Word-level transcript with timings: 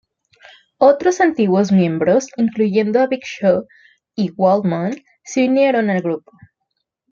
Otros 0.79 1.21
antiguos 1.21 1.71
miembros, 1.71 2.25
incluyendo 2.35 2.99
a 3.01 3.05
Big 3.05 3.21
Show 3.23 3.67
y 4.15 4.31
Waltman, 4.31 4.95
se 5.23 5.47
unieron 5.47 5.91
al 5.91 6.01
grupo. 6.01 6.31